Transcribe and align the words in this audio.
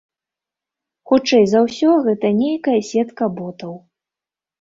Хутчэй 1.09 1.45
за 1.51 1.59
ўсё 1.65 1.89
гэта 2.05 2.31
нейкая 2.39 2.79
сетка 2.89 3.29
ботаў. 3.37 3.77